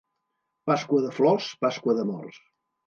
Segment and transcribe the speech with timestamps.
[0.71, 2.45] Pasqua de flors, pasqua d'amors.